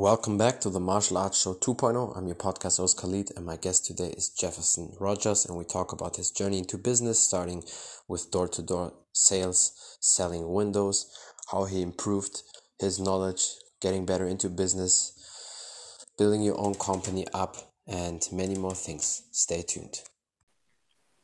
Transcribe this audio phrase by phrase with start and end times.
[0.00, 2.16] Welcome back to the Martial Arts Show 2.0.
[2.16, 5.92] I'm your podcast host Khalid, and my guest today is Jefferson Rogers, and we talk
[5.92, 7.62] about his journey into business, starting
[8.08, 11.14] with door to door sales, selling windows,
[11.52, 12.42] how he improved
[12.78, 13.42] his knowledge,
[13.82, 15.12] getting better into business,
[16.16, 19.24] building your own company up, and many more things.
[19.32, 20.00] Stay tuned.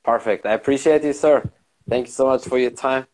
[0.04, 0.44] Perfect.
[0.44, 1.50] I appreciate you, sir.
[1.88, 3.06] Thank you so much for your time.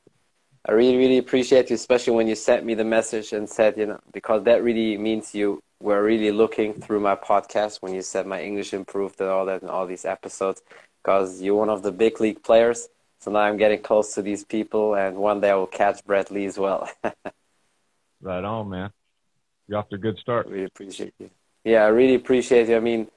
[0.65, 3.87] I really, really appreciate you, especially when you sent me the message and said, you
[3.87, 8.27] know, because that really means you were really looking through my podcast when you said
[8.27, 10.63] my English improved and all that and all these episodes,
[11.03, 12.89] because you're one of the big league players.
[13.19, 16.31] So now I'm getting close to these people, and one day I will catch Brad
[16.31, 16.89] Lea as well.
[18.21, 18.91] right on, man.
[19.67, 20.47] You're off to a good start.
[20.47, 21.31] Really appreciate you.
[21.65, 22.77] Yeah, I really appreciate you.
[22.77, 23.09] I mean,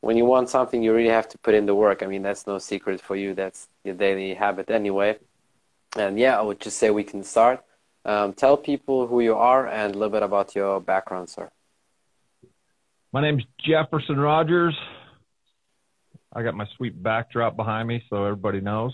[0.00, 2.02] when you want something, you really have to put in the work.
[2.02, 3.34] I mean, that's no secret for you.
[3.34, 5.18] That's your daily habit anyway.
[5.96, 7.64] And yeah, I would just say we can start.
[8.04, 11.50] Um, tell people who you are and a little bit about your background, sir.
[13.12, 14.76] My name's Jefferson Rogers.
[16.32, 18.92] I got my sweet backdrop behind me so everybody knows.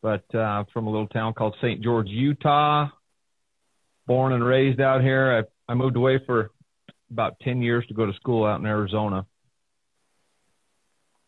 [0.00, 1.82] But uh, from a little town called St.
[1.82, 2.88] George, Utah.
[4.06, 5.44] Born and raised out here.
[5.68, 6.50] I, I moved away for
[7.10, 9.26] about 10 years to go to school out in Arizona.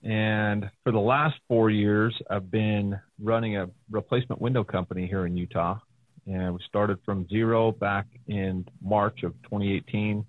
[0.05, 5.36] And for the last four years, I've been running a replacement window company here in
[5.36, 5.78] Utah.
[6.27, 10.25] And we started from zero back in March of 2018.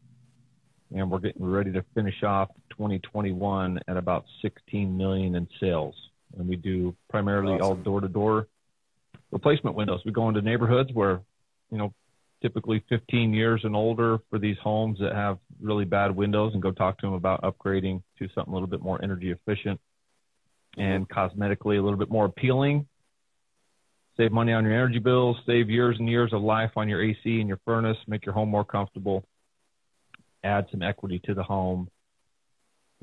[0.96, 5.96] And we're getting ready to finish off 2021 at about 16 million in sales.
[6.38, 7.66] And we do primarily awesome.
[7.66, 8.48] all door to door
[9.32, 10.00] replacement windows.
[10.06, 11.20] We go into neighborhoods where,
[11.70, 11.94] you know,
[12.42, 16.72] typically 15 years and older for these homes that have really bad windows and go
[16.72, 19.80] talk to them about upgrading to something a little bit more energy efficient
[20.78, 21.20] and mm-hmm.
[21.20, 22.88] cosmetically a little bit more appealing.
[24.18, 27.20] Save money on your energy bills, save years and years of life on your AC
[27.26, 29.26] and your furnace, make your home more comfortable,
[30.44, 31.90] add some equity to the home.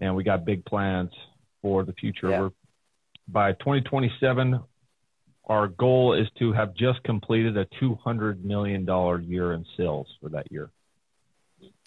[0.00, 1.10] And we got big plans
[1.60, 2.30] for the future.
[2.30, 2.48] Yeah.
[3.28, 4.58] by 2027,
[5.46, 8.86] our goal is to have just completed a $200 million
[9.28, 10.70] year in sales for that year.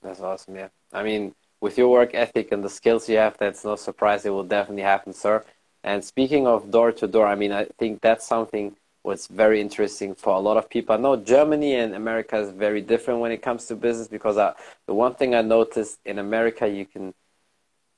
[0.02, 0.56] That's awesome.
[0.56, 0.70] Yeah.
[0.94, 4.26] I mean, with your work ethic and the skills you have, that's no surprise.
[4.26, 5.44] It will definitely happen, sir.
[5.84, 10.16] And speaking of door to door, I mean, I think that's something what's very interesting
[10.16, 10.96] for a lot of people.
[10.96, 14.54] I know Germany and America is very different when it comes to business because I,
[14.88, 17.14] the one thing I noticed in America, you can,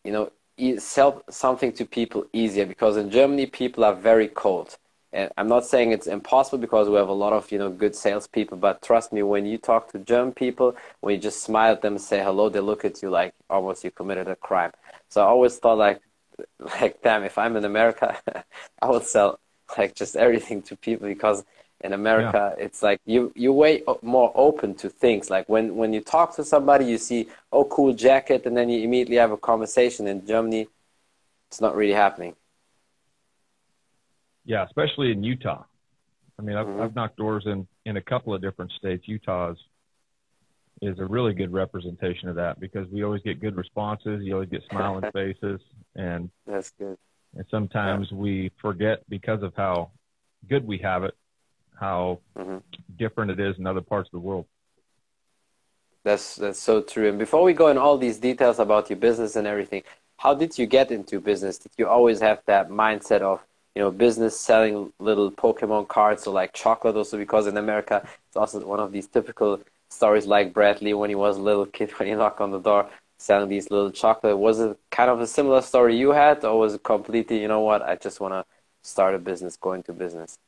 [0.03, 0.31] you know,
[0.79, 4.77] sell something to people easier because in Germany, people are very cold
[5.37, 8.57] I'm not saying it's impossible because we have a lot of you know good salespeople,
[8.57, 11.93] but trust me, when you talk to German people, when you just smile at them
[11.93, 14.71] and say hello, they look at you like almost you committed a crime.
[15.09, 16.01] So I always thought like,
[16.59, 18.17] like damn, if I'm in America,
[18.81, 19.39] I would sell
[19.77, 21.43] like just everything to people because
[21.81, 22.63] in America yeah.
[22.65, 25.29] it's like you you way more open to things.
[25.29, 28.83] Like when when you talk to somebody, you see oh cool jacket, and then you
[28.83, 30.07] immediately have a conversation.
[30.07, 30.67] In Germany,
[31.49, 32.35] it's not really happening.
[34.47, 35.65] Yeah, especially in Utah.
[36.39, 36.81] I mean, I've, mm-hmm.
[36.81, 39.03] I've knocked doors in in a couple of different states.
[39.05, 39.57] Utah is,
[40.81, 44.23] is a really good representation of that because we always get good responses.
[44.23, 45.59] You always get smiling faces,
[45.95, 46.97] and that's good.
[47.35, 48.17] And sometimes yeah.
[48.17, 49.91] we forget because of how
[50.49, 51.15] good we have it,
[51.77, 52.57] how mm-hmm.
[52.97, 54.45] different it is in other parts of the world.
[56.05, 57.09] That's that's so true.
[57.09, 59.83] And before we go in all these details about your business and everything,
[60.15, 61.57] how did you get into business?
[61.57, 63.41] Did you always have that mindset of
[63.77, 68.35] you know, business selling little Pokemon cards or like chocolate also because in America it's
[68.35, 69.61] also one of these typical
[69.91, 72.59] stories like Brad Lea when he was a little kid when he knocked on the
[72.59, 72.89] door
[73.19, 74.35] selling these little chocolate.
[74.35, 77.61] Was it kind of a similar story you had or was it completely, you know
[77.61, 78.43] what, I just want to
[78.81, 80.39] start a business, go into business?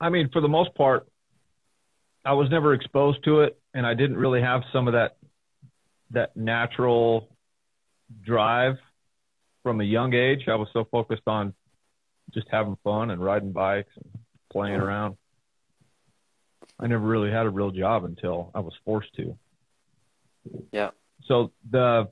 [0.00, 1.06] I mean, for the most part,
[2.24, 5.18] I was never exposed to it and I didn't really have some of that
[6.12, 7.28] that natural
[8.24, 8.78] drive
[9.62, 11.54] from a young age, I was so focused on
[12.32, 15.16] just having fun and riding bikes and playing around.
[16.78, 19.36] I never really had a real job until I was forced to.
[20.72, 20.90] Yeah.
[21.26, 22.08] So the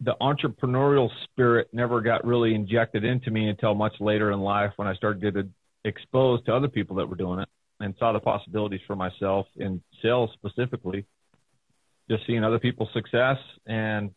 [0.00, 4.86] the entrepreneurial spirit never got really injected into me until much later in life when
[4.86, 5.54] I started getting
[5.84, 7.48] exposed to other people that were doing it
[7.80, 11.06] and saw the possibilities for myself in sales specifically.
[12.10, 14.10] Just seeing other people's success and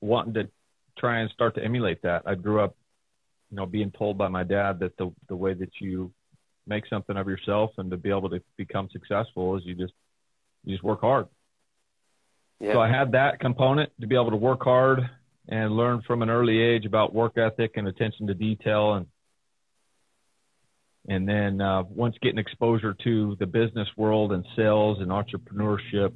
[0.00, 0.48] wanting to
[0.98, 2.22] try and start to emulate that.
[2.26, 2.76] I grew up,
[3.50, 6.12] you know, being told by my dad that the the way that you
[6.66, 9.94] make something of yourself and to be able to become successful is you just
[10.64, 11.26] you just work hard.
[12.60, 12.72] Yeah.
[12.72, 15.00] So I had that component to be able to work hard
[15.48, 19.06] and learn from an early age about work ethic and attention to detail and
[21.08, 26.12] And then uh, once getting exposure to the business world and sales and entrepreneurship,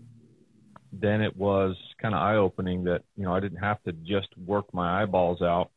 [0.92, 4.28] then it was kind of eye opening that, you know, I didn't have to just
[4.46, 5.70] work my eyeballs out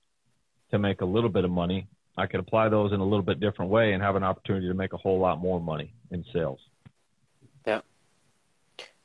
[0.71, 1.88] to make a little bit of money.
[2.18, 4.74] I could apply those in a little bit different way and have an opportunity to
[4.74, 6.60] make a whole lot more money in sales.
[7.65, 7.81] Yeah.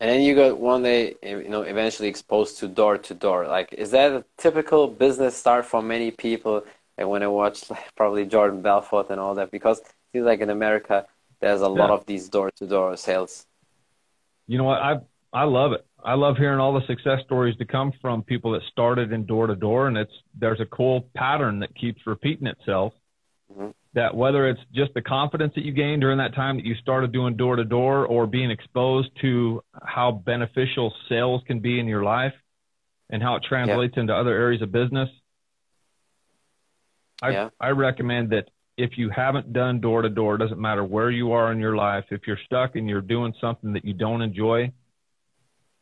[0.00, 3.46] And then you got one day, you know, eventually exposed to door to door.
[3.46, 6.64] Like, is that a typical business start for many people?
[6.96, 10.40] And when I watched like, probably Jordan Belfort and all that, because it seems like
[10.40, 11.06] in America,
[11.40, 11.69] there's a yeah.
[11.69, 13.46] lot of these door to door sales.
[14.46, 14.81] You know what?
[14.81, 15.00] I
[15.32, 15.84] I love it.
[16.04, 19.46] I love hearing all the success stories to come from people that started in door
[19.48, 22.92] to door, and it's there's a cool pattern that keeps repeating itself.
[23.52, 23.70] Mm-hmm.
[23.94, 27.12] That whether it's just the confidence that you gained during that time that you started
[27.12, 32.04] doing door to door, or being exposed to how beneficial sales can be in your
[32.04, 32.34] life,
[33.10, 34.02] and how it translates yeah.
[34.02, 35.08] into other areas of business.
[37.20, 37.48] I yeah.
[37.60, 41.50] I recommend that if you haven't done door to door, doesn't matter where you are
[41.50, 44.72] in your life, if you're stuck and you're doing something that you don't enjoy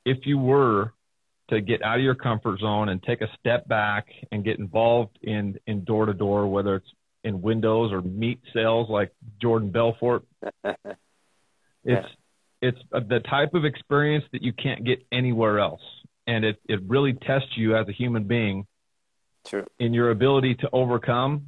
[0.06, 0.92] if you were
[1.50, 5.18] to get out of your comfort zone and take a step back and get involved
[5.22, 6.88] in in door to door, whether it's
[7.24, 9.12] in windows or meat sales like
[9.42, 10.24] Jordan Belfort,
[11.84, 12.06] it's
[12.62, 15.82] it's uh, the type of experience that you can't get anywhere else,
[16.26, 18.66] and it it really tests you as a human being
[19.44, 19.66] True.
[19.78, 21.46] in your ability to overcome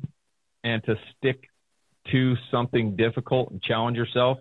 [0.64, 1.48] and to stick
[2.10, 4.38] to something difficult and challenge yourself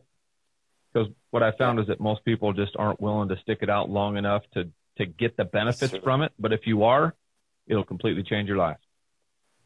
[0.98, 3.90] because what I found is that most people just aren't willing to stick it out
[3.90, 6.32] long enough to to get the benefits from it.
[6.40, 7.14] But if you are,
[7.68, 8.78] it'll completely change your life.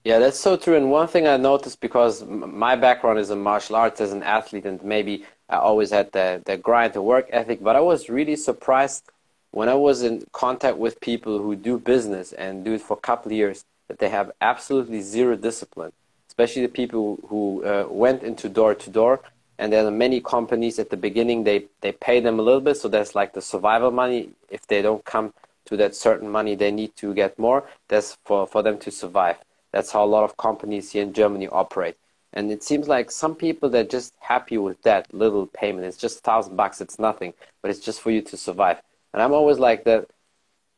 [0.03, 0.75] Yeah, that's so true.
[0.75, 4.65] And one thing I noticed because my background is in martial arts as an athlete,
[4.65, 7.63] and maybe I always had the the grind, the work ethic.
[7.63, 9.03] But I was really surprised
[9.51, 13.05] when I was in contact with people who do business and do it for a
[13.09, 15.93] couple of years that they have absolutely zero discipline.
[16.27, 19.21] Especially the people who uh, went into door to door
[19.61, 22.77] and then many companies at the beginning they they pay them a little bit.
[22.77, 24.31] So that's like the survival money.
[24.49, 25.33] If they don't come
[25.65, 27.69] to that certain money they need to get more.
[27.87, 29.37] That's for for them to survive.
[29.71, 31.95] That's how a lot of companies here in germany operate.
[32.33, 35.85] And it seems like some people they're just happy with that little payment.
[35.85, 36.81] It's just a thousand bucks.
[36.81, 38.81] It's nothing but it's just for you to survive.
[39.13, 40.09] And i'm always like that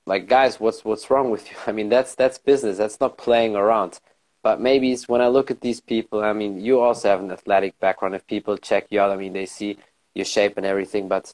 [0.05, 1.55] like guys what's what's wrong with you?
[1.67, 2.77] I mean that's that's business.
[2.79, 4.01] That's not playing around
[4.43, 7.79] but maybe when I look at these people, I mean, you also have an athletic
[7.79, 8.13] background.
[8.13, 9.77] If people check you out, I mean, they see
[10.13, 11.07] your shape and everything.
[11.07, 11.33] But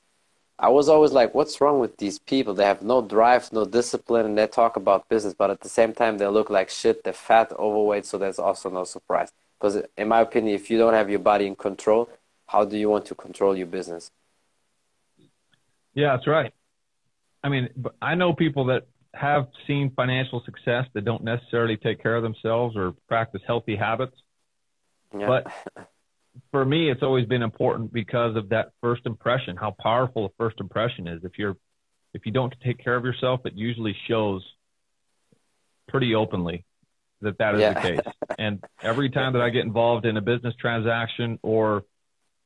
[0.59, 2.53] I was always like, what's wrong with these people?
[2.53, 5.93] They have no drive, no discipline, and they talk about business, but at the same
[5.93, 7.03] time, they look like shit.
[7.03, 9.31] They're fat, overweight, so there's also no surprise.
[9.59, 12.09] Because, in my opinion, if you don't have your body in control,
[12.45, 14.11] how do you want to control your business?
[15.95, 16.53] Yeah, that's right.
[17.43, 17.69] I mean,
[18.01, 18.85] I know people that
[19.19, 24.15] have seen financial success that don't necessarily take care of themselves or practice healthy habits.
[25.17, 25.27] Yeah.
[25.27, 25.47] But
[26.51, 30.61] for me, it's always been important because of that first impression, how powerful a first
[30.61, 31.25] impression is.
[31.25, 31.57] If you're,
[32.13, 34.41] if you don't take care of yourself, it usually shows
[35.89, 36.63] pretty openly
[37.19, 37.73] that that is yeah.
[37.73, 38.13] the case.
[38.39, 41.83] and every time that I get involved in a business transaction or,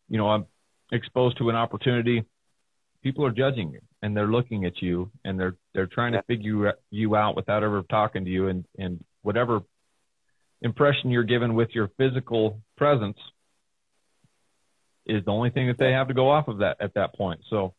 [0.10, 0.48] you know, I'm
[0.92, 2.24] exposed to an opportunity,
[3.04, 6.22] people are judging you and they're looking at you and they're they're trying yeah.
[6.22, 9.62] to figure you out without ever talking to you and and whatever
[10.62, 13.18] impression you're given with your physical presence
[15.06, 17.42] is the only thing that they have to go off of that at that point.
[17.50, 17.74] So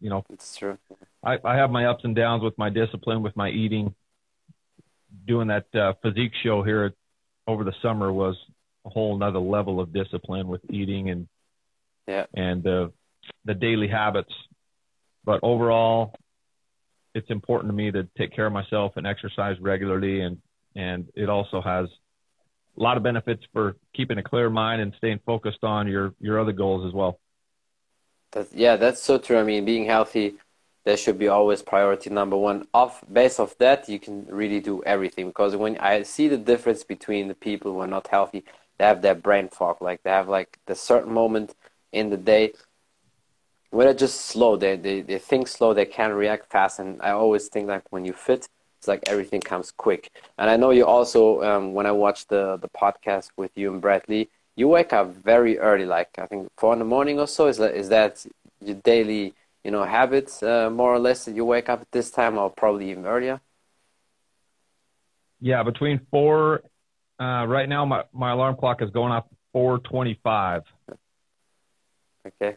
[0.00, 0.78] you know it's true.
[1.22, 3.94] I i have my ups and downs with my discipline with my eating.
[5.26, 6.94] Doing that uh, physique show here
[7.48, 8.36] over the summer was
[8.86, 11.26] a whole another level of discipline with eating and
[12.06, 12.26] yeah.
[12.34, 12.88] and uh,
[13.44, 14.32] the daily habits
[15.24, 16.14] but overall,
[17.14, 20.38] it's important to me to take care of myself and exercise regularly, and
[20.76, 21.88] and it also has
[22.78, 26.40] a lot of benefits for keeping a clear mind and staying focused on your your
[26.40, 27.18] other goals as well.
[28.32, 29.38] That's, yeah, that's so true.
[29.38, 30.36] I mean, being healthy,
[30.84, 32.66] that should be always priority number one.
[32.72, 35.26] Off base of that, you can really do everything.
[35.26, 38.44] Because when I see the difference between the people who are not healthy,
[38.78, 39.82] they have that brain fog.
[39.82, 41.54] Like they have like the certain moment
[41.92, 42.52] in the day
[43.70, 46.80] when they're just slow, they, they, they think slow, they can't react fast.
[46.80, 48.48] And I always think like when you fit,
[48.78, 50.10] it's like everything comes quick.
[50.38, 53.80] And I know you also, um, when I watched the, the podcast with you and
[53.80, 57.26] Brad Lea, you wake up very early, like I think four in the morning or
[57.26, 57.46] so.
[57.46, 58.26] Is that, is that
[58.60, 59.34] your daily,
[59.64, 62.50] you know, habits uh, more or less that you wake up at this time or
[62.50, 63.40] probably even earlier?
[65.40, 66.62] Yeah, between four,
[67.20, 70.62] uh, right now my, my alarm clock is going off 425.
[72.26, 72.56] Okay.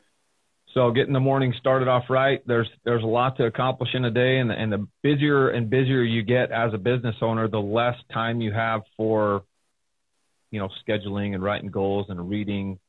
[0.74, 4.12] So getting the morning started off right, there's there's a lot to accomplish in a
[4.12, 7.60] day, and the, and the busier and busier you get as a business owner, the
[7.60, 9.44] less time you have for,
[10.50, 12.80] you know, scheduling and writing goals and reading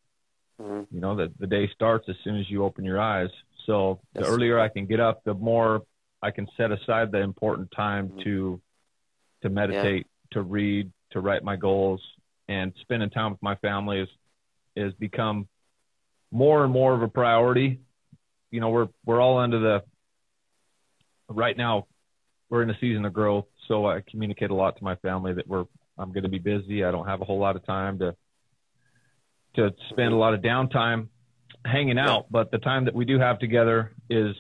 [0.61, 0.95] Mm-hmm.
[0.95, 3.31] You know, the, the day starts as soon as you open your eyes.
[3.67, 5.83] So the earlier I can get up, the more
[6.23, 8.23] I can set aside the important time Mhm.
[8.25, 8.61] to
[9.43, 12.01] to meditate, to read, to write my goals,
[12.49, 14.09] and spending time with my family is
[14.77, 15.49] is become
[16.35, 17.81] more and more of a priority.
[18.51, 19.83] You know, we're we're all under the
[21.29, 21.87] right now
[22.51, 25.49] we're in a season of growth, so I communicate a lot to my family that
[25.49, 25.65] we're
[25.97, 26.85] I'm going to be busy.
[26.85, 28.15] I don't have a whole lot of time to
[29.55, 31.07] to spend a lot of downtime
[31.65, 34.35] hanging out, but the time that we do have together is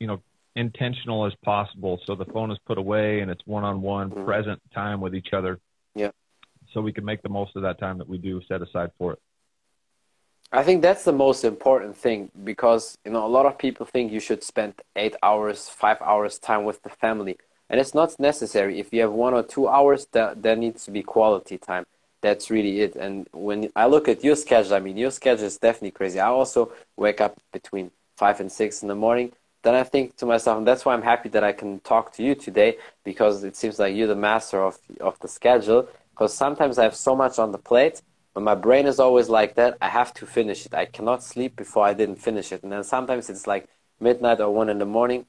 [0.00, 0.20] you know
[0.56, 2.00] intentional as possible.
[2.04, 4.24] So the phone is put away and it's one-on-one Mhm.
[4.24, 5.60] present time with each other.
[5.94, 6.10] Yeah.
[6.72, 9.12] So we can make the most of that time that we do set aside for
[9.14, 9.20] it.
[10.54, 14.12] I think that's the most important thing because you know a lot of people think
[14.12, 17.36] you should spend eight hours, five hours time with the family,
[17.68, 18.78] and it's not necessary.
[18.78, 21.86] If you have one or two hours, that there needs to be quality time.
[22.20, 22.94] That's really it.
[22.94, 26.20] And when I look at your schedule, I mean, your schedule is definitely crazy.
[26.20, 29.32] I also wake up between five and six in the morning.
[29.64, 32.22] Then I think to myself, and that's why I'm happy that I can talk to
[32.22, 35.88] you today because it seems like you're the master of of the schedule.
[36.12, 38.02] Because sometimes I have so much on the plate
[38.42, 39.78] my brain is always like that.
[39.80, 40.74] I have to finish it.
[40.74, 42.62] I cannot sleep before I didn't finish it.
[42.62, 43.68] And then sometimes it's like
[44.00, 45.26] midnight or one in the morning.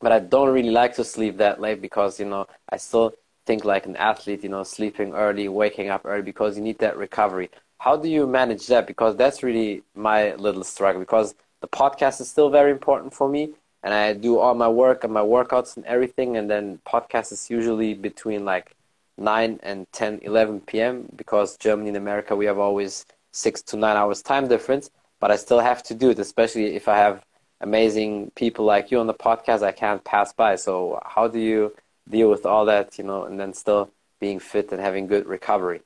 [0.00, 3.14] But I don't really like to sleep that late because, you know, I still
[3.46, 6.98] think like an athlete, you know, sleeping early, waking up early because you need that
[6.98, 7.50] recovery.
[7.78, 8.86] How do you manage that?
[8.86, 13.50] Because that's really my little struggle because the podcast is still very important for me.
[13.82, 16.36] And I do all my work and my workouts and everything.
[16.36, 18.74] And then podcast is usually between like
[19.18, 21.08] 9 and 10, 11 p.m.
[21.16, 24.90] because Germany and America, we have always six to nine hours time difference.
[25.20, 27.24] But I still have to do it, especially if I have
[27.60, 30.56] amazing people like you on the podcast I can't pass by.
[30.56, 31.74] So how do you
[32.08, 35.80] deal with all that, you know, and then still being fit and having good recovery?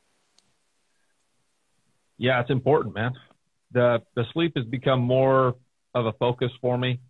[2.19, 3.13] Yeah, it's important, man.
[3.73, 5.55] The the sleep has become more
[5.95, 7.01] of a focus for me.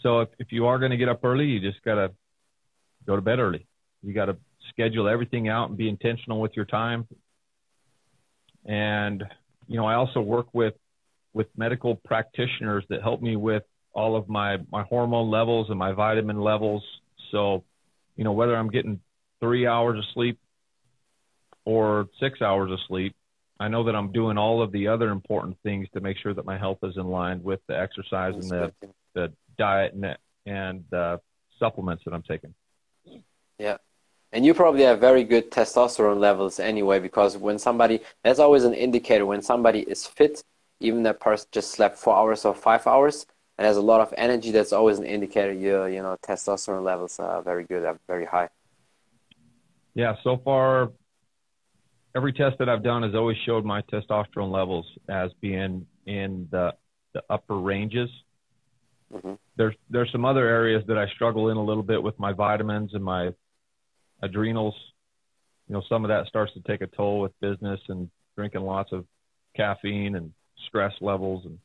[0.00, 2.12] So if, if you are going to get up early, you just got to
[3.06, 3.66] go to bed early.
[4.02, 4.36] You got to
[4.76, 7.08] schedule everything out and be intentional with your time.
[8.66, 9.24] And
[9.66, 10.74] you know, I also work with
[11.32, 15.92] with medical practitioners that help me with all of my my hormone levels and my
[15.92, 16.82] vitamin levels.
[17.32, 17.64] So,
[18.16, 19.00] you know, whether I'm getting
[19.40, 20.38] 3 hours of sleep
[21.64, 23.16] or 6 hours of sleep,
[23.58, 26.44] I know that I'm doing all of the other important things to make sure that
[26.44, 28.72] my health is in line with the exercise and the,
[29.14, 30.16] the diet and,
[30.46, 31.20] and the
[31.58, 32.54] supplements that I'm taking.
[33.58, 33.78] Yeah.
[34.36, 38.74] And you probably have very good testosterone levels anyway, because when somebody, that's always an
[38.74, 40.44] indicator when somebody is fit,
[40.78, 43.24] even that person just slept four hours or five hours
[43.56, 47.18] and has a lot of energy, that's always an indicator your, you know, testosterone levels
[47.18, 48.50] are very good, are very high.
[49.94, 50.90] Yeah, so far,
[52.14, 56.74] every test that I've done has always showed my testosterone levels as being in the,
[57.14, 58.10] the upper ranges.
[59.10, 59.32] Mm-hmm.
[59.56, 62.92] There's there's some other areas that I struggle in a little bit with my vitamins
[62.92, 63.30] and my
[64.22, 64.74] adrenals.
[65.68, 68.92] You know, some of that starts to take a toll with business and drinking lots
[68.92, 69.04] of
[69.56, 70.32] caffeine and
[70.68, 71.58] stress levels and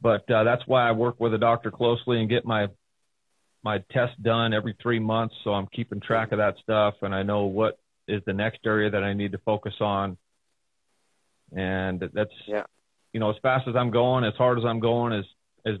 [0.00, 2.68] but uh, that's why I work with a doctor closely and get my
[3.62, 7.22] my test done every three months so I'm keeping track of that stuff and I
[7.22, 10.16] know what is the next area that I need to focus on
[11.54, 12.64] and that's Yeah.
[13.12, 15.24] you know as fast as I'm going as hard as I'm going as
[15.66, 15.74] as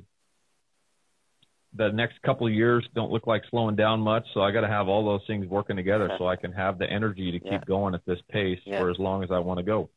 [1.74, 4.68] the next couple of years don't look like slowing down much so I got to
[4.68, 7.60] have all those things working together so I can have the energy to keep Yeah.
[7.66, 8.78] going at this pace Yeah.
[8.78, 9.88] for as long as I want to go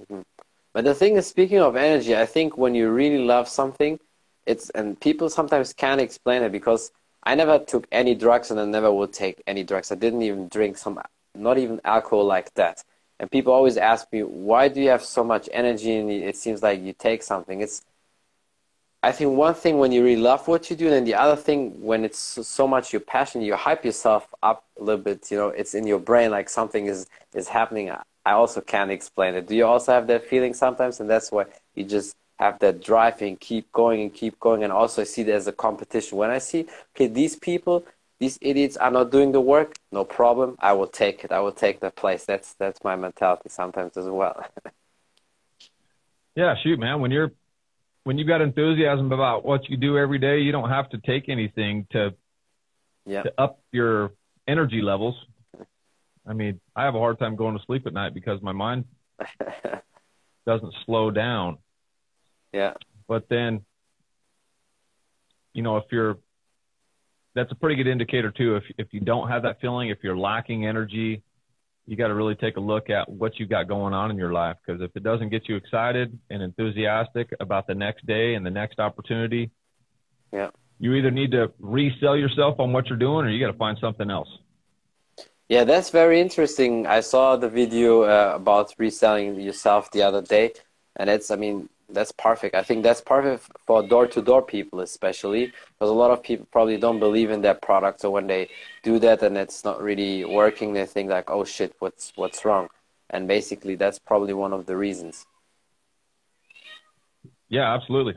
[0.00, 0.20] Mm-hmm.
[0.72, 3.98] But the thing is, speaking of energy, I think when you really love something,
[4.46, 6.92] it's and people sometimes can't explain it because
[7.24, 9.92] I never took any drugs and I never would take any drugs.
[9.92, 10.98] I didn't even drink some,
[11.34, 12.82] not even alcohol like that.
[13.18, 16.62] And people always ask me, why do you have so much energy and it seems
[16.62, 17.60] like you take something?
[17.60, 17.82] It's,
[19.02, 21.80] I think one thing when you really love what you do, and the other thing
[21.82, 25.30] when it's so- much your passion, you hype yourself up a little bit.
[25.30, 27.90] You know, it's in your brain like something is is happening.
[28.26, 29.46] I also can't explain it.
[29.46, 31.00] Do you also have that feeling sometimes?
[31.00, 34.62] And that's why you just have that drive and keep going and keep going.
[34.64, 36.18] And also I see as a competition.
[36.18, 37.84] When I see, okay, these people,
[38.18, 40.56] these idiots are not doing the work, no problem.
[40.60, 41.32] I will take it.
[41.32, 42.24] I will take their place.
[42.26, 44.44] That's that's my mentality sometimes as well.
[46.36, 47.00] Yeah, shoot, man.
[47.00, 47.32] When you're
[48.04, 51.28] when you've got enthusiasm about what you do every day, you don't have to take
[51.28, 52.14] anything to
[53.06, 53.22] yeah.
[53.22, 54.12] to up your
[54.46, 55.14] energy levels.
[56.26, 58.84] I mean, I have a hard time going to sleep at night because my mind
[60.46, 61.58] doesn't slow down.
[62.52, 62.74] yeah.
[63.08, 63.64] But then,
[65.52, 66.18] you know, if you're,
[67.34, 68.56] that's a pretty good indicator too.
[68.56, 71.22] If if you don't have that feeling, if you're lacking energy,
[71.90, 74.32] you got to really take a look at what you got going on in your
[74.32, 78.46] life because if it doesn't get you excited and enthusiastic about the next day and
[78.46, 79.50] the next opportunity,
[80.32, 83.58] yeah, you either need to resell yourself on what you're doing or you got to
[83.58, 84.28] find something else.
[85.48, 86.86] Yeah, that's very interesting.
[86.86, 90.52] I saw the video uh, about reselling yourself the other day,
[90.94, 92.54] and it's, I mean, that's perfect.
[92.54, 96.98] I think that's perfect for door-to-door people, especially because a lot of people probably don't
[96.98, 98.00] believe in their product.
[98.00, 98.48] So when they
[98.82, 102.68] do that and it's not really working, they think like, "Oh shit, what's what's wrong?"
[103.10, 105.26] And basically, that's probably one of the reasons.
[107.48, 108.14] Yeah, absolutely.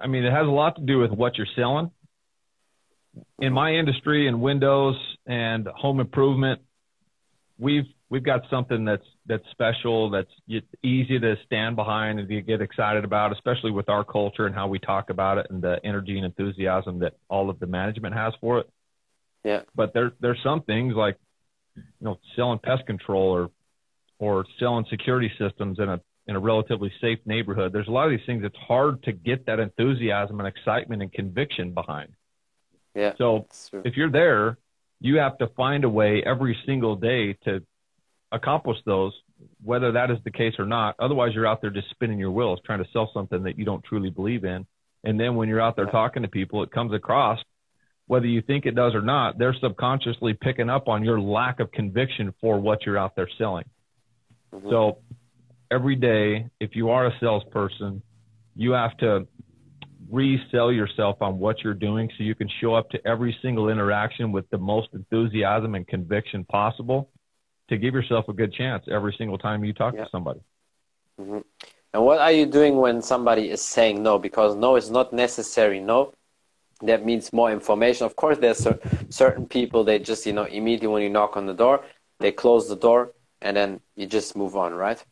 [0.00, 1.90] I mean, it has a lot to do with what you're selling.
[3.40, 4.96] In my industry, in windows
[5.26, 6.60] and home improvement,
[7.58, 10.30] we've we've got something that's that's special, that's
[10.82, 14.66] easy to stand behind and to get excited about, especially with our culture and how
[14.66, 18.34] we talk about it and the energy and enthusiasm that all of the management has
[18.40, 18.68] for it.
[19.44, 19.62] Yeah.
[19.74, 21.16] But there there's some things like
[21.76, 23.50] you know selling pest control or
[24.18, 27.72] or selling security systems in a in a relatively safe neighborhood.
[27.72, 31.12] There's a lot of these things it's hard to get that enthusiasm and excitement and
[31.12, 32.12] conviction behind.
[32.94, 33.14] Yeah.
[33.16, 34.58] So if you're there
[35.00, 37.62] you have to find a way every single day to
[38.32, 39.12] accomplish those,
[39.62, 40.94] whether that is the case or not.
[40.98, 43.82] Otherwise, you're out there just spinning your wheels trying to sell something that you don't
[43.84, 44.66] truly believe in.
[45.04, 47.38] And then when you're out there talking to people, it comes across,
[48.06, 51.72] whether you think it does or not, they're subconsciously picking up on your lack of
[51.72, 53.64] conviction for what you're out there selling.
[54.52, 54.68] Mm-hmm.
[54.68, 54.98] So
[55.70, 58.02] every day, if you are a salesperson,
[58.54, 59.26] you have to
[60.10, 64.32] resell yourself on what you're doing so you can show up to every single interaction
[64.32, 67.08] with the most enthusiasm and conviction possible
[67.70, 70.04] to give yourself a good chance every single time you talk yeah.
[70.04, 70.40] to somebody.
[71.18, 71.38] Mm-hmm.
[71.94, 74.18] And what are you doing when somebody is saying no?
[74.18, 76.12] Because no is not necessary no.
[76.82, 78.06] That means more information.
[78.06, 78.66] Of course, there's
[79.10, 81.84] certain people they just you know immediately when you knock on the door,
[82.20, 83.12] they close the door
[83.42, 85.02] and then you just move on, right?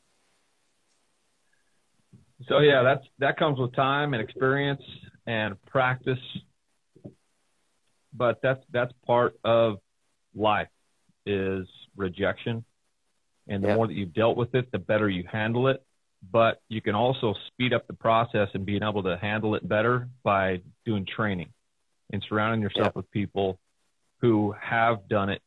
[2.49, 4.83] So yeah, that's that comes with time and experience
[5.27, 6.19] and practice.
[8.15, 9.79] But that's that's part of
[10.35, 10.69] life
[11.27, 11.67] is
[11.99, 12.65] rejection.
[13.47, 15.83] And the more that you've dealt with it, the better you handle it.
[16.33, 20.09] But you can also speed up the process and being able to handle it better
[20.23, 21.51] by doing training
[22.13, 23.59] and surrounding yourself with people
[24.21, 25.41] who have done it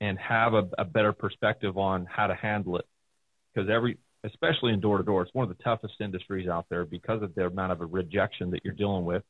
[0.00, 2.86] and have a, a better perspective on how to handle it.
[3.52, 5.22] Because every especially in door to door.
[5.22, 8.50] It's one of the toughest industries out there because of the amount of a rejection
[8.50, 9.22] that you're dealing with.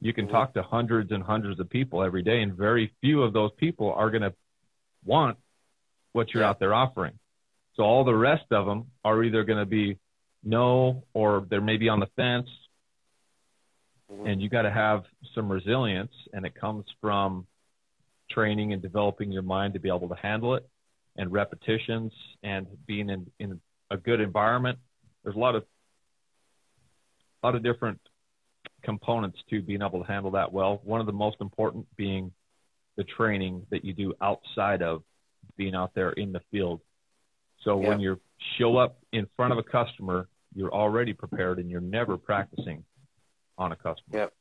[0.00, 0.34] You can mm-hmm.
[0.34, 3.92] talk to hundreds and hundreds of people every day, and very few of those people
[3.92, 4.34] are going to
[5.04, 5.38] want
[6.12, 6.50] what you're yeah.
[6.50, 7.12] out there offering.
[7.76, 9.98] So all the rest of them are either going to be
[10.42, 12.48] no, or they're maybe on the fence.
[14.10, 14.26] Mm-hmm.
[14.26, 17.46] And you got to have some resilience, and it comes from
[18.30, 20.68] training and developing your mind to be able to handle it
[21.16, 24.78] and repetitions and being in, in a good environment.
[25.22, 25.64] There's a lot of
[27.42, 28.00] a lot of different
[28.82, 30.80] components to being able to handle that well.
[30.84, 32.32] One of the most important being
[32.96, 35.02] the training that you do outside of
[35.60, 36.80] being out there in the field.
[37.64, 37.88] So yeah.
[37.88, 38.12] when you
[38.56, 40.18] show up in front of a customer,
[40.54, 42.78] you're already prepared and you're never practicing
[43.58, 44.14] on a customer.
[44.20, 44.32] Yep.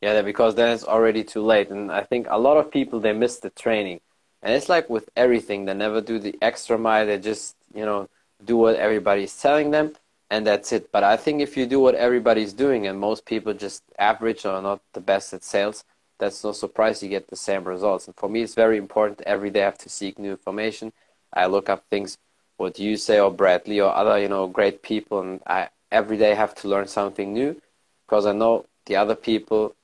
[0.00, 1.68] Yeah, because then it's already too late.
[1.70, 4.00] And I think a lot of people they miss the training.
[4.42, 7.04] And it's like with everything, they never do the extra mile.
[7.04, 8.08] They just you know,
[8.44, 9.92] do what everybody's telling them,
[10.30, 10.90] and that's it.
[10.92, 14.60] But I think if you do what everybody's doing, and most people just average or
[14.62, 15.84] not the best at sales,
[16.20, 18.06] that's no surprise you get the same results.
[18.06, 20.92] And for me, it's very important every day I have to seek new information.
[21.32, 22.18] I look up things,
[22.56, 26.16] what you say, or Brad Lea, or other, you know, great people, and I every
[26.16, 27.60] day have to learn something new
[28.06, 29.74] because I know the other people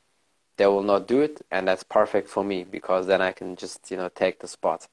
[0.57, 3.91] they will not do it, and that's perfect for me because then I can just
[3.91, 4.87] you know take the spot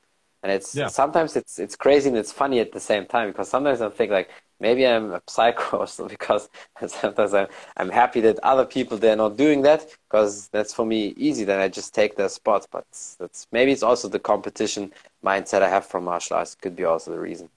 [0.44, 0.88] and it's yeah.
[0.88, 4.12] sometimes it's it's crazy and it's funny at the same time because sometimes I think
[4.12, 4.30] like
[4.64, 6.50] maybe I'm a psycho because
[6.88, 7.48] sometimes I'm,
[7.78, 11.60] I'm happy that other people they're not doing that because that's for me easy then
[11.60, 12.86] I just take their spots but
[13.20, 14.92] that's maybe it's also the competition
[15.24, 17.50] mindset I have from martial arts could be also the reason.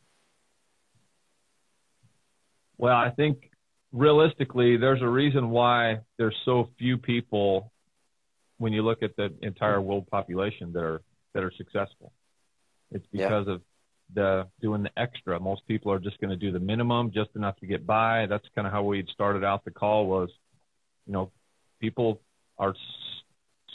[2.76, 3.50] Well I think
[3.92, 7.72] realistically there's a reason why there's so few people
[8.58, 11.02] when you look at the entire world population that are
[11.34, 12.12] that are successful.
[12.90, 13.54] It's because yeah.
[13.54, 13.62] of
[14.14, 15.38] the doing the extra.
[15.40, 18.26] Most people are just going to do the minimum, just enough to get by.
[18.26, 20.06] That's kind of how we started out the call.
[20.06, 20.30] Was
[21.06, 21.30] you know,
[21.80, 22.20] people
[22.58, 22.74] are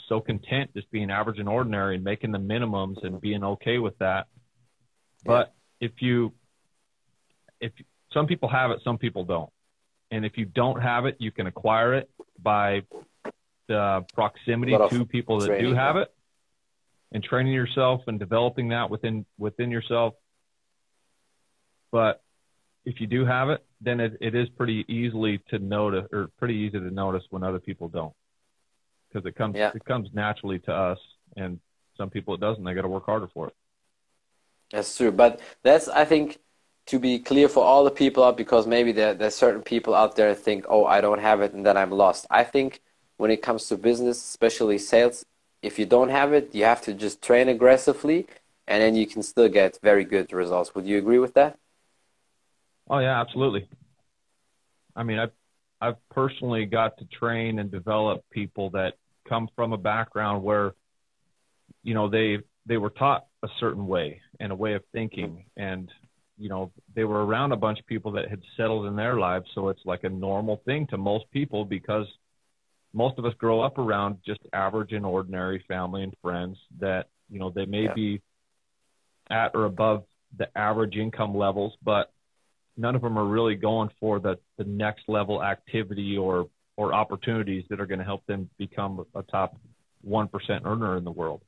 [0.08, 3.96] so content just being average and ordinary and making the minimums and being okay with
[3.98, 4.26] that.
[5.24, 5.86] But yeah.
[5.88, 6.32] if you,
[7.60, 7.72] if
[8.12, 9.50] some people have it, some people don't.
[10.10, 12.82] And if you don't have it, you can acquire it by
[13.68, 16.12] the proximity to people that training, do have it
[17.12, 20.14] and training yourself and developing that within within yourself.
[21.92, 22.22] But
[22.84, 26.54] if you do have it, then it, it is pretty easily to notice or pretty
[26.54, 28.12] easy to notice when other people don't.
[29.08, 29.70] Because it comes yeah.
[29.74, 30.98] it comes naturally to us
[31.36, 31.60] and
[31.96, 32.64] some people it doesn't.
[32.64, 33.54] They got to work harder for it.
[34.72, 36.38] That's true, but that's I think
[36.86, 40.16] to be clear for all the people out because maybe there there's certain people out
[40.16, 42.26] there think, oh, I don't have it and then I'm lost.
[42.30, 42.80] I think
[43.18, 45.24] when it comes to business, especially sales,
[45.62, 48.26] if you don't have it, you have to just train aggressively,
[48.66, 50.74] and then you can still get very good results.
[50.74, 51.58] Would you agree with that?
[52.92, 53.66] Oh yeah, absolutely.
[54.94, 55.32] I mean, I've
[55.80, 58.92] I've personally got to train and develop people that
[59.26, 60.74] come from a background where,
[61.82, 65.90] you know, they they were taught a certain way and a way of thinking, and
[66.36, 69.46] you know, they were around a bunch of people that had settled in their lives,
[69.54, 72.06] so it's like a normal thing to most people because
[72.92, 77.38] most of us grow up around just average and ordinary family and friends that you
[77.38, 77.94] know they may yeah.
[77.94, 78.20] be
[79.30, 80.04] at or above
[80.36, 82.12] the average income levels, but
[82.76, 87.64] none of them are really going for the the next level activity or or opportunities
[87.68, 89.56] that are going to help them become a top
[90.02, 91.42] one percent earner in the world.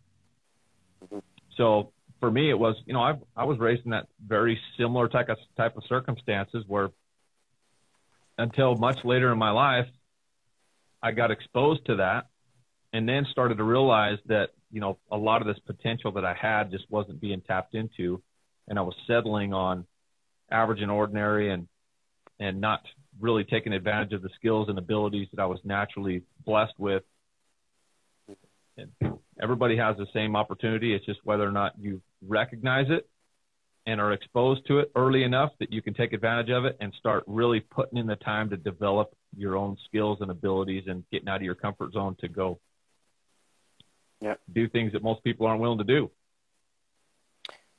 [1.04, 1.18] Mm-hmm.
[1.56, 5.08] So for me, it was you know I I was raised in that very similar
[5.08, 6.90] type of type of circumstances where
[8.38, 9.86] until much later in my life
[11.04, 12.28] I got exposed to that
[12.94, 16.32] and then started to realize that, you know, a lot of this potential that I
[16.32, 18.22] had just wasn't being tapped into.
[18.68, 19.84] And I was settling on
[20.50, 21.68] average and ordinary and,
[22.40, 22.82] and not
[23.20, 27.02] really taking advantage of the skills and abilities that I was naturally blessed with.
[28.76, 28.90] And
[29.40, 30.94] everybody has the same opportunity.
[30.94, 33.08] It's just whether or not you recognize it
[33.86, 36.92] and are exposed to it early enough that you can take advantage of it and
[36.98, 41.28] start really putting in the time to develop your own skills and abilities and getting
[41.28, 42.58] out of your comfort zone to go
[44.20, 44.34] yeah.
[44.52, 46.10] do things that most people aren't willing to do.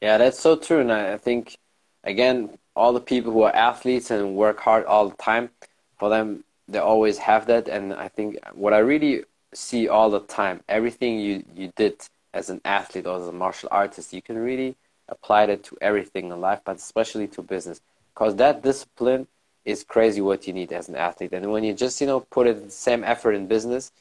[0.01, 0.81] Yeah, that's so true.
[0.81, 1.57] And I think,
[2.05, 5.49] again, all the people who are athletes and work hard all the time,
[5.97, 7.67] for them, they always have that.
[7.67, 11.95] And I think what I really see all the time, everything you, you did
[12.33, 14.75] as an athlete or as a martial artist, you can really
[15.07, 17.81] apply that to everything in life, but especially to business.
[18.13, 19.27] Because that discipline
[19.63, 21.33] is crazy what you need as an athlete.
[21.33, 23.91] And when you just, you know, put it the same effort in business,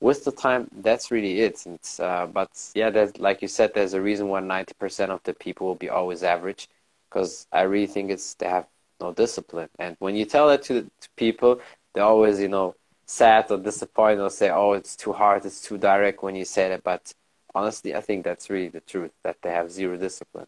[0.00, 1.62] with the time, that's really it.
[1.66, 5.66] It's, uh, but yeah, like you said, there's a reason why 90% of the people
[5.66, 6.68] will be always average.
[7.10, 8.66] Because I really think it's they have
[9.00, 9.68] no discipline.
[9.78, 11.60] And when you tell that to, to people,
[11.94, 15.76] they always, you know, sad or disappointed or say, oh, it's too hard, it's too
[15.76, 16.84] direct when you say that.
[16.84, 17.12] But
[17.54, 20.46] honestly, I think that's really the truth that they have zero discipline.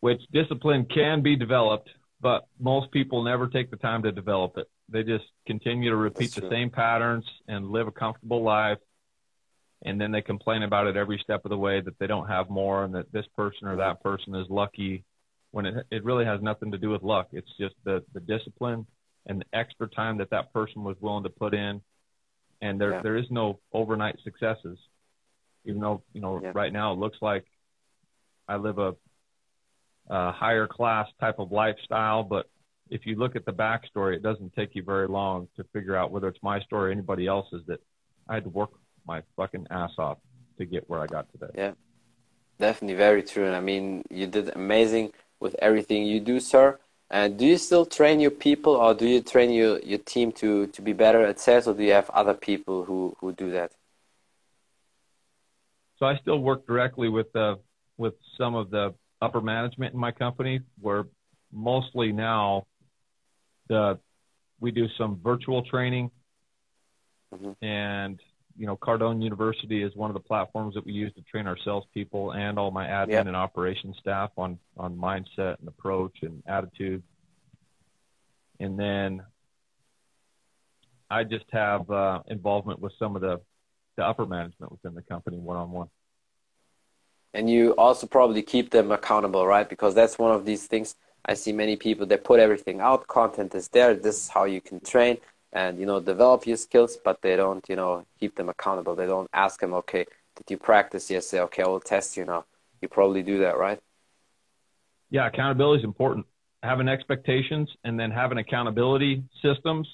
[0.00, 1.90] Which discipline can be developed,
[2.20, 4.68] but most people never take the time to develop it.
[4.88, 8.78] They just continue to repeat the same patterns and live a comfortable life.
[9.84, 12.48] And then they complain about it every step of the way that they don't have
[12.48, 15.04] more and that this person or that person is lucky
[15.50, 17.28] when it, it really has nothing to do with luck.
[17.32, 18.86] It's just the, the discipline
[19.26, 21.82] and the extra time that that person was willing to put in
[22.62, 23.02] and there yeah.
[23.02, 24.78] there is no overnight successes.
[25.64, 26.52] Even though you know yeah.
[26.54, 27.44] right now it looks like
[28.48, 28.94] I live a,
[30.08, 32.48] a higher class type of lifestyle, but
[32.88, 36.12] if you look at the backstory, it doesn't take you very long to figure out
[36.12, 37.80] whether it's my story or anybody else's that
[38.28, 38.70] I had to work
[39.06, 40.18] my fucking ass off
[40.58, 41.52] to get where I got today.
[41.54, 41.72] Yeah,
[42.58, 43.46] definitely very true.
[43.46, 46.78] And I mean, you did amazing with everything you do, sir.
[47.10, 50.66] And do you still train your people, or do you train your, your team to,
[50.68, 53.70] to be better at sales, or do you have other people who, who do that?
[55.98, 57.56] So I still work directly with uh,
[57.96, 61.04] with some of the upper management in my company, where
[61.52, 62.66] mostly now
[63.68, 63.98] the
[64.60, 66.10] we do some virtual training,
[67.32, 67.52] mm-hmm.
[67.64, 68.20] and
[68.58, 71.56] you know, Cardone University is one of the platforms that we use to train our
[71.64, 73.26] salespeople and all my admin yep.
[73.26, 77.02] and operations staff on on mindset and approach and attitude.
[78.58, 79.22] And then
[81.10, 83.40] I just have uh, involvement with some of the
[83.96, 85.88] the upper management within the company one on one.
[87.34, 89.68] And you also probably keep them accountable, right?
[89.68, 93.06] Because that's one of these things I see many people that put everything out.
[93.08, 93.94] Content is there.
[93.94, 95.18] This is how you can train
[95.52, 98.94] and you know develop your skills but they don't you know keep them accountable.
[98.94, 100.06] They don't ask them okay
[100.36, 101.42] did you practice yesterday?
[101.42, 102.44] Okay i will test you now.
[102.80, 103.80] You probably do that right?
[105.10, 106.26] Yeah accountability is important.
[106.62, 109.88] Having expectations and then having accountability systems.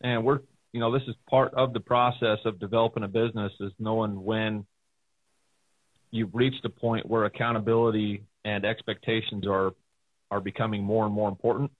[0.00, 0.40] And we're
[0.72, 4.64] you know this is part of the process of developing a business is knowing when
[6.10, 9.72] you've reached a point where accountability and expectations are
[10.30, 11.70] are becoming more and more important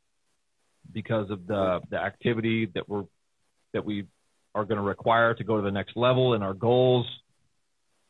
[0.93, 3.05] because of the the activity that we're
[3.73, 4.07] that we
[4.55, 7.07] are going to require to go to the next level and our goals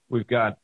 [0.09, 0.59] we've got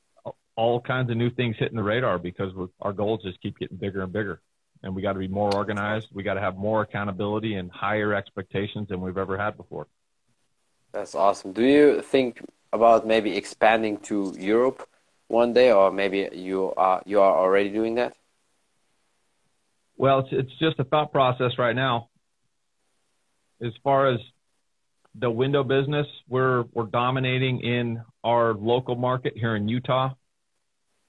[0.57, 4.03] all kinds of new things hitting the radar because our goals just keep getting bigger
[4.03, 4.41] and bigger.
[4.83, 6.09] And we got to be more organized.
[6.13, 9.87] We got to have more accountability and higher expectations than we've ever had before.
[10.93, 11.53] That's awesome.
[11.53, 12.41] Do you think
[12.73, 14.89] about maybe expanding to Europe
[15.29, 18.17] one day, or maybe you are you are already doing that?
[19.97, 22.09] Well, it's it's just a thought process right now.
[23.63, 24.21] As far as
[25.19, 30.11] the window business, we're we're dominating in our local market here in Utah.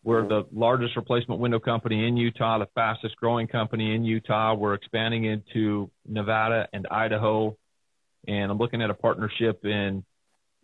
[0.03, 4.53] We're the largest replacement window company in Utah, the fastest growing company in Utah.
[4.53, 7.57] We're expanding into Nevada and Idaho,
[8.25, 10.05] and I'm looking at a partnership in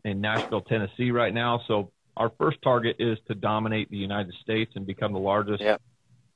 [0.05, 1.61] in Nashville, Tennessee right now.
[1.67, 5.81] So our first target is to dominate the United States and become the largest yep.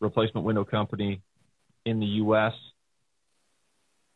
[0.02, 1.22] replacement window company
[1.88, 2.54] in the U.S.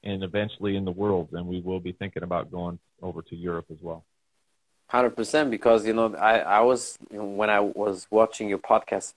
[0.03, 1.29] and eventually in the world.
[1.31, 4.03] And we will be thinking about going over to Europe as well.
[4.87, 9.13] Hundred percent, because you know, I I was when I was watching your podcast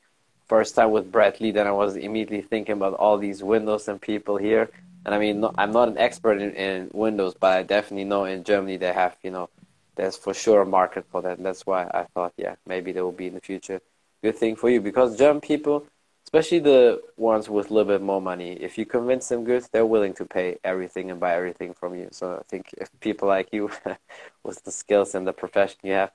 [0.47, 4.01] first time with Brad Lea, then I was immediately thinking about all these windows and
[4.01, 4.71] people here.
[5.05, 8.25] And I mean, no, I'm not an expert in, in Windows, but I definitely know
[8.25, 9.49] in Germany they have, you know,
[9.97, 11.39] there's for sure a market for that.
[11.39, 13.81] And that's why I thought, yeah, maybe there will be in the future.
[14.23, 15.87] Good thing for you because German people,
[16.35, 19.87] especially the ones with a little bit more money, if you convince them good, they're
[19.87, 22.09] willing to pay everything and buy everything from you.
[22.11, 23.71] So I think if people like you,
[24.43, 26.11] with the skills and the profession you have,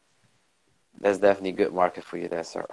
[1.00, 2.66] there's definitely a good market for you there, sir.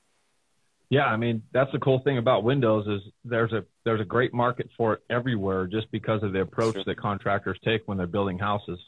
[0.90, 4.34] yeah, I mean that's the cool thing about Windows is there's a there's a great
[4.34, 8.40] market for it everywhere just because of the approach that contractors take when they're building
[8.40, 8.80] houses.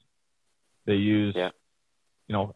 [0.85, 1.51] They use, yeah.
[2.27, 2.55] you know,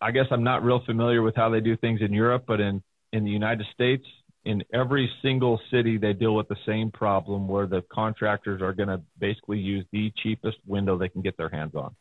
[0.00, 2.82] I guess I'm not real familiar with how they do things in Europe, but in
[3.12, 4.04] in the United States,
[4.46, 8.88] in every single city, they deal with the same problem where the contractors are going
[8.88, 11.94] to basically use the cheapest window they can get their hands on.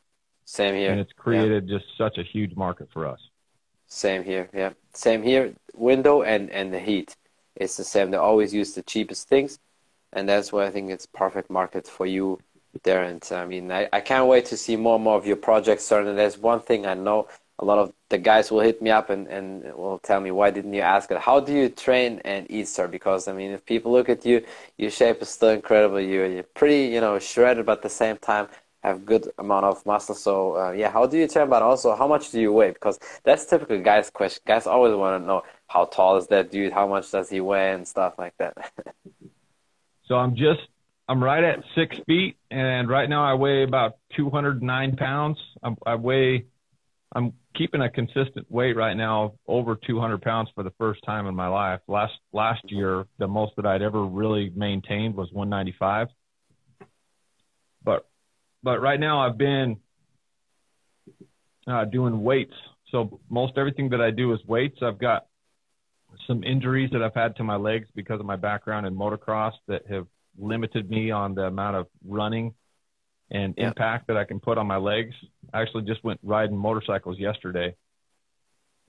[0.45, 0.91] Same here.
[0.91, 1.77] And it's created yeah.
[1.77, 3.19] just such a huge market for us.
[3.87, 4.47] Same here.
[4.53, 4.73] Yeah.
[4.93, 5.53] Same here.
[5.73, 7.15] Window and, and the heat.
[7.55, 8.11] It's the same.
[8.11, 9.57] They always use the cheapest things.
[10.13, 12.39] And that's why I think it's perfect market for you
[12.83, 13.03] there.
[13.03, 15.85] And I mean, I, I can't wait to see more and more of your projects
[15.85, 16.15] starting.
[16.15, 17.27] There's one thing I know
[17.59, 20.51] a lot of the guys will hit me up and, and will tell me, why
[20.51, 21.17] didn't you ask it?
[21.17, 22.87] How do you train and eat, sir?
[22.87, 24.43] Because, I mean, if people look at you,
[24.77, 25.99] your shape is still incredible.
[25.99, 28.47] You're, you're pretty, you know, shredded, but at the same time,
[28.83, 30.15] have good amount of muscle.
[30.15, 31.49] So, uh, yeah, how do you train?
[31.49, 32.71] But also, how much do you weigh?
[32.71, 34.41] Because that's typical guys' question.
[34.45, 36.73] Guys always want to know, how tall is that dude?
[36.73, 37.73] How much does he weigh?
[37.73, 38.55] And stuff like that.
[40.05, 40.61] so I'm just
[41.07, 45.37] I'm right at six feet, and right now I weigh about 209 pounds.
[45.61, 46.45] I'm, I weigh,
[47.13, 51.35] I'm keeping a consistent weight right now, over 200 pounds for the first time in
[51.35, 51.79] my life.
[51.87, 56.07] Last last year, the most that I'd ever really maintained was 195.
[57.83, 58.07] But
[58.63, 59.77] but right now I've been
[61.67, 62.53] uh, doing weights.
[62.91, 64.77] So most everything that I do is weights.
[64.81, 65.27] I've got
[66.27, 69.83] some injuries that I've had to my legs because of my background in motocross that
[69.89, 72.53] have limited me on the amount of running
[73.31, 73.67] and yeah.
[73.67, 75.13] impact that I can put on my legs.
[75.53, 77.75] I actually just went riding motorcycles yesterday.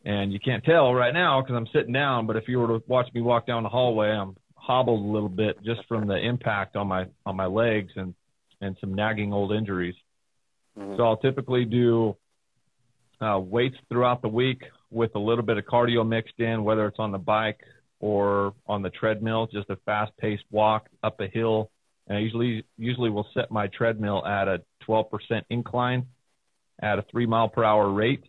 [0.05, 2.85] And you can't tell right now because I'm sitting down, but if you were to
[2.87, 6.77] watch me walk down the hallway, I'm hobbled a little bit just from the impact
[6.77, 8.15] on my on my legs and
[8.61, 9.95] and some nagging old injuries.
[10.79, 10.97] Mm-hmm.
[10.97, 12.17] So I'll typically do
[13.21, 16.99] uh, weights throughout the week with a little bit of cardio mixed in, whether it's
[16.99, 17.61] on the bike
[17.99, 21.71] or on the treadmill, just a fast-paced walk up a hill.
[22.07, 26.07] And I usually usually will set my treadmill at a 12% incline
[26.81, 28.25] at a three mile per hour rate,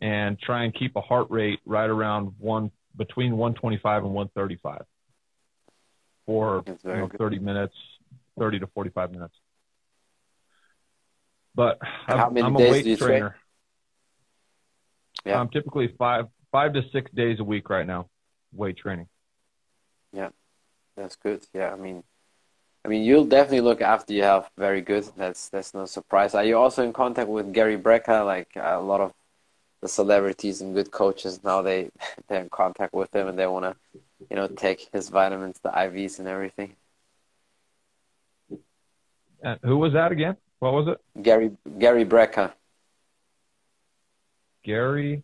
[0.00, 4.84] and try and keep a heart rate right around one between 125 and 135
[6.26, 7.74] for you know, 30 minutes,
[8.38, 9.34] 30 to 45 minutes.
[11.54, 13.30] But I'm, I'm a weight trainer.
[13.30, 13.32] Train?
[15.24, 15.40] Yeah.
[15.40, 18.08] I'm typically five five to six days a week right now
[18.52, 19.08] weight training.
[20.12, 20.30] Yeah,
[20.96, 21.46] that's good.
[21.54, 22.02] Yeah, I mean,
[22.84, 25.04] I mean, you'll definitely look after your health very good.
[25.16, 26.34] That's that's no surprise.
[26.34, 28.24] Are you also in contact with Gary Brecka?
[28.26, 29.12] Like a lot of
[29.80, 31.90] the celebrities and good coaches now they
[32.28, 35.70] they're in contact with him and they want to, you know, take his vitamins, the
[35.70, 36.74] IVs, and everything.
[39.44, 40.36] Uh, who was that again?
[40.58, 41.22] What was it?
[41.22, 42.52] Gary Gary Brecka.
[44.64, 45.22] Gary.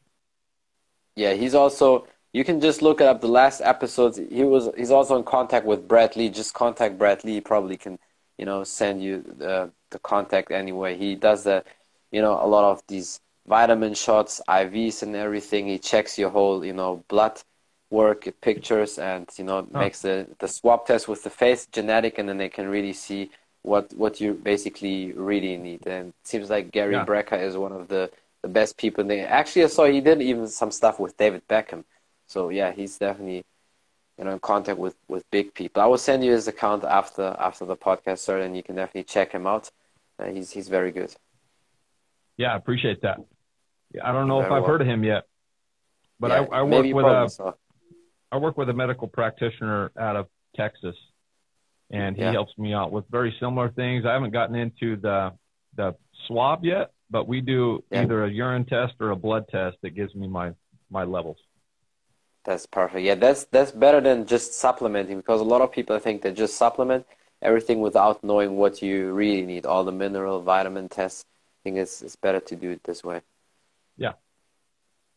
[1.17, 4.19] Yeah, he's also you can just look up the last episodes.
[4.19, 6.29] He was he's also in contact with Brad Lea.
[6.29, 7.35] Just contact Brad Lea.
[7.35, 7.99] He probably can
[8.37, 10.97] you know send you the the contact anyway.
[10.97, 11.65] He does the
[12.11, 15.67] you know a lot of these vitamin shots, IVs, and everything.
[15.67, 17.41] He checks your whole you know blood
[17.91, 19.79] work pictures and you know oh.
[19.79, 23.31] makes the the swab test with the face genetic, and then they can really see
[23.63, 25.87] what what you basically really need.
[25.87, 27.07] And it seems like Gary yeah.
[27.07, 28.11] Brecka is one of the
[28.43, 29.27] the best people there.
[29.29, 31.85] Actually, I saw he did even some stuff with David Beckham.
[32.29, 33.45] So yeah, he's definitely
[34.19, 35.83] you know in contact with with big people.
[35.83, 39.05] I will send you his account after after the podcast, sir, and you can definitely
[39.05, 39.71] check him out.
[40.19, 41.15] Uh, he's he's very good.
[42.37, 43.19] Yeah, I appreciate that.
[44.03, 44.67] I don't know if I've well.
[44.67, 45.25] heard of him yet,
[46.21, 47.57] but yeah, I, I work with a so.
[48.31, 50.97] I work with a medical practitioner out of Texas,
[51.91, 52.33] and he yeah.
[52.33, 54.05] helps me out with very similar things.
[54.05, 55.33] I haven't gotten into the
[55.77, 55.95] the
[56.27, 58.03] swab yet, but we do yeah.
[58.03, 60.53] either a urine test or a blood test that gives me my
[60.91, 61.39] my levels.
[62.49, 63.05] That's perfect.
[63.05, 66.57] Yeah, that's that's better than just supplementing because a lot of people think they just
[66.57, 67.05] supplement
[67.43, 69.67] everything without knowing what you really need.
[69.67, 71.27] All the mineral, vitamin tests.
[71.29, 73.21] I think it's it's better to do it this way.
[73.99, 74.15] Yeah.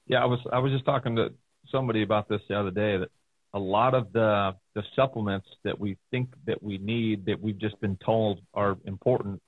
[0.08, 1.32] Yeah, I was I was just talking to
[1.72, 3.12] somebody about this the other day that
[3.54, 7.80] a lot of the the supplements that we think that we need that we've just
[7.80, 9.41] been told are important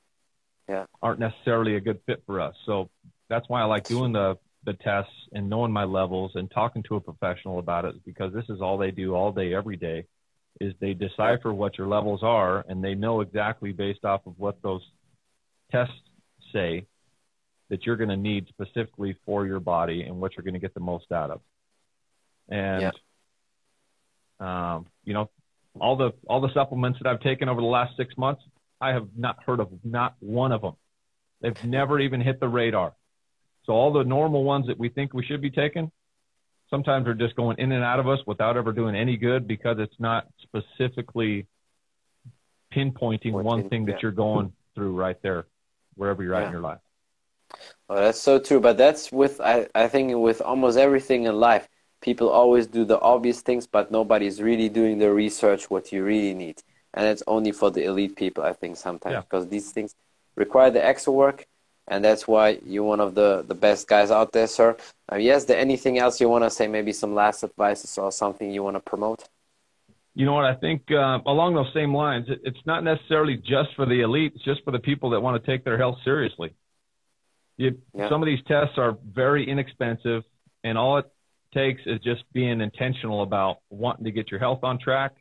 [0.70, 0.86] yeah.
[1.02, 2.56] aren't necessarily a good fit for us.
[2.66, 2.90] So
[3.28, 6.96] that's why I like doing the the tests and knowing my levels and talking to
[6.96, 10.06] a professional about it because this is all they do all day every day
[10.62, 14.62] is they decipher what your levels are and they know exactly based off of what
[14.62, 14.82] those
[15.72, 15.94] tests
[16.54, 16.86] say
[17.70, 20.74] that you're going to need specifically for your body and what you're going to get
[20.74, 21.42] the most out of.
[22.50, 22.92] And
[24.40, 24.76] yeah.
[24.76, 25.30] um, you know,
[25.80, 28.44] all the all the supplements that I've taken over the last six months,
[28.80, 30.76] I have not heard of not one of them.
[31.42, 32.94] They've never even hit the radar.
[33.66, 35.92] So all the normal ones that we think we should be taking,
[36.70, 39.78] sometimes are just going in and out of us without ever doing any good because
[39.80, 41.48] it's not specifically
[42.74, 44.00] pinpointing one thing that yeah.
[44.02, 45.46] you're going through right there,
[45.96, 46.42] wherever you're yeah.
[46.42, 46.80] at in your life.
[47.90, 48.60] Oh, that's so true.
[48.60, 51.68] But that's with I, I think with almost everything in life,
[52.02, 56.34] people always do the obvious things, but nobody's really doing the research what you really
[56.34, 56.62] need,
[56.94, 58.44] and it's only for the elite people.
[58.44, 59.22] I think sometimes yeah.
[59.22, 59.96] because these things
[60.36, 61.46] require the extra work,
[61.88, 64.78] and that's why you're one of the the best guys out there, sir.
[65.12, 66.68] Uh, yes, there anything else you want to say?
[66.68, 69.28] Maybe some last advices or something you want to promote?
[70.16, 70.46] You know what?
[70.46, 74.34] I think uh, along those same lines, it, it's not necessarily just for the elite.
[74.36, 76.54] It's just for the people that want to take their health seriously.
[77.58, 78.10] You, yeah.
[78.10, 80.24] Some of these tests are very inexpensive,
[80.64, 81.06] and all it
[81.54, 85.14] takes is just being intentional about wanting to get your health on track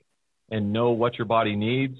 [0.50, 1.98] and know what your body needs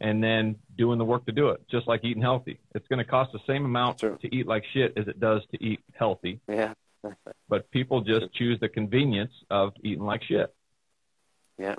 [0.00, 2.60] and then doing the work to do it, just like eating healthy.
[2.74, 5.62] It's going to cost the same amount to eat like shit as it does to
[5.64, 6.40] eat healthy.
[6.48, 6.74] Yeah.
[7.48, 10.54] but people just choose the convenience of eating like shit.
[11.58, 11.76] Yeah.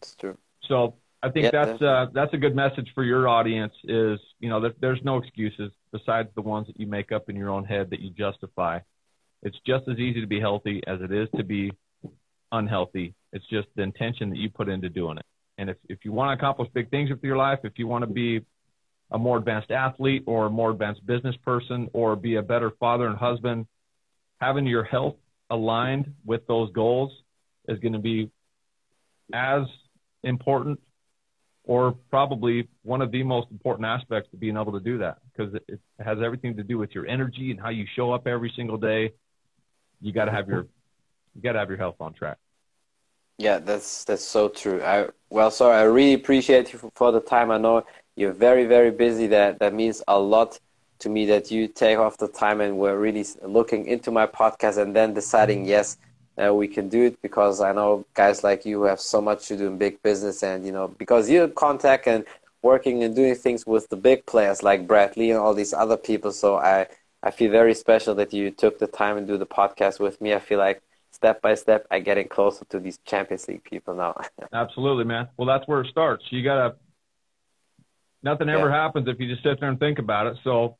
[0.00, 0.38] It's true.
[0.62, 3.74] So I think yeah, that's uh, that's a good message for your audience.
[3.84, 7.50] Is you know there's no excuses besides the ones that you make up in your
[7.50, 8.80] own head that you justify.
[9.42, 11.72] It's just as easy to be healthy as it is to be
[12.52, 13.14] unhealthy.
[13.32, 15.26] It's just the intention that you put into doing it.
[15.58, 18.02] And if if you want to accomplish big things with your life, if you want
[18.02, 18.44] to be
[19.10, 23.06] a more advanced athlete or a more advanced business person or be a better father
[23.06, 23.66] and husband,
[24.40, 25.16] having your health
[25.50, 27.10] aligned with those goals
[27.68, 28.30] is going to be
[29.32, 29.62] as
[30.22, 30.78] important
[31.64, 35.54] or probably one of the most important aspects of being able to do that because
[35.54, 38.78] it, has everything to do with your energy and how you show up every single
[38.78, 39.12] day.
[40.00, 40.66] You got to have your
[41.34, 42.38] you got to have your health on track.
[43.36, 44.82] Yeah, that's that's so true.
[44.82, 47.50] I well, sorry, I really appreciate you for, the time.
[47.50, 47.84] I know
[48.16, 49.26] you're very very busy.
[49.26, 50.58] That that means a lot
[51.00, 54.78] to me that you take off the time and we're really looking into my podcast
[54.78, 55.96] and then deciding yes
[56.38, 59.56] uh, we can do it because I know guys like you have so much to
[59.56, 62.24] do in big business, and you know because you're contact and
[62.62, 65.96] working and doing things with the big players like Brad Lea and all these other
[65.96, 66.32] people.
[66.32, 66.86] So I
[67.22, 70.34] I feel very special that you took the time and do the podcast with me.
[70.34, 70.80] I feel like
[71.18, 74.20] step by step I getting closer to these Champions League people now.
[74.52, 75.28] Absolutely, man.
[75.36, 76.24] Well, that's where it starts.
[76.30, 76.76] You gotta.
[78.22, 78.82] Nothing ever yeah.
[78.82, 80.36] happens if you just sit there and think about it.
[80.42, 80.76] So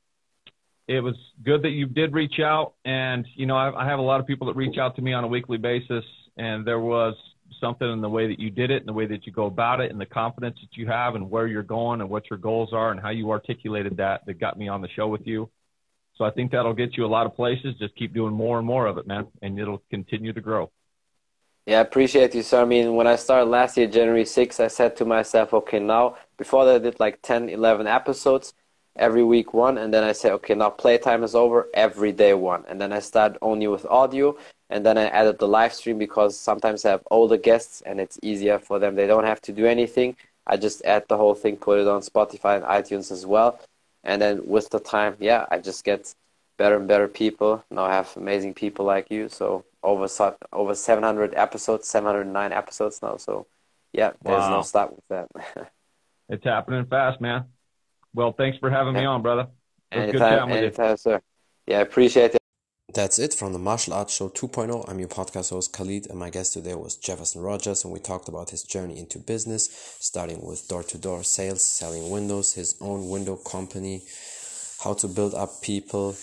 [0.88, 2.74] it was good that you did reach out.
[2.84, 5.12] And, you know, I, I have a lot of people that reach out to me
[5.12, 6.04] on a weekly basis,
[6.36, 7.14] and there was
[7.60, 9.80] something in the way that you did it and the way that you go about
[9.80, 12.70] it and the confidence that you have and where you're going and what your goals
[12.72, 15.48] are and how you articulated that that got me on the show with you.
[16.18, 17.76] So I think that'll get you a lot of places.
[17.78, 20.70] Just keep doing more and more of it, man, and it'll continue to grow.
[21.64, 22.62] Yeah, I appreciate you, sir.
[22.62, 26.16] I mean, when I started last year, January 6th, I said to myself, okay, now,
[26.36, 28.52] before that, I did like 10, 11 episodes
[28.98, 32.64] every week one and then I say okay now playtime is over every day one
[32.68, 34.36] and then I start only with audio
[34.70, 38.18] and then I added the live stream because sometimes I have older guests and it's
[38.22, 40.16] easier for them they don't have to do anything
[40.46, 43.60] I just add the whole thing put it on Spotify and iTunes as well
[44.04, 46.14] and then with the time yeah I just get
[46.56, 50.08] better and better people now I have amazing people like you so over
[50.52, 53.46] over 700 episodes 709 episodes now so
[53.92, 54.50] yeah there's wow.
[54.56, 55.70] no stop with that
[56.28, 57.44] it's happening fast man
[58.14, 59.48] well, thanks for having me on, brother.
[59.92, 61.20] Anytime, anytime, sir.
[61.66, 62.37] Yeah, I appreciate it.
[62.94, 64.88] That's it from the Martial Arts Show 2.0.
[64.88, 68.28] I'm your podcast host Khalid, and my guest today was Jefferson Rogers, and we talked
[68.28, 69.68] about his journey into business,
[70.00, 74.00] starting with door to door sales, selling windows, his own window company,
[74.82, 76.16] how to build up people,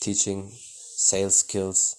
[0.00, 1.96] teaching sales skills,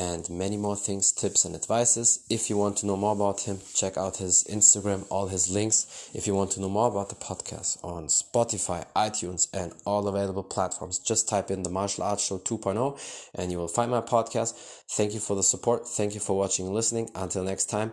[0.00, 2.24] and many more things, tips and advices.
[2.30, 6.10] If you want to know more about him, check out his Instagram, all his links.
[6.14, 10.42] If you want to know more about the podcast on Spotify, iTunes, and all available
[10.42, 12.98] platforms, just type in the Martial Arts Show 2.0
[13.34, 14.54] and you will find my podcast.
[14.90, 15.86] Thank you for the support.
[15.86, 17.10] Thank you for watching and listening.
[17.14, 17.92] Until next time,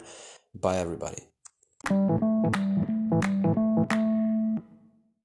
[0.55, 1.24] bye everybody.